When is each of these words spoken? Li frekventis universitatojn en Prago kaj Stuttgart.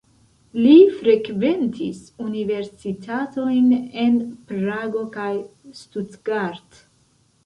Li 0.59 0.69
frekventis 0.99 1.99
universitatojn 2.27 3.67
en 4.05 4.17
Prago 4.53 5.03
kaj 5.19 5.29
Stuttgart. 5.81 6.81